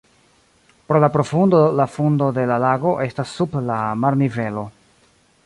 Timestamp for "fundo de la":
1.97-2.59